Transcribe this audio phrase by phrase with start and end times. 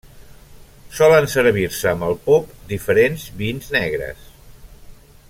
[0.99, 4.29] Solen servir-se amb el pop diferents vins negres.